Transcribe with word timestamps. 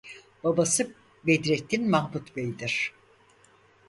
Babası 0.43 0.91
Bedreddin 1.27 1.89
Mahmud 1.89 2.35
Bey'dir. 2.35 2.93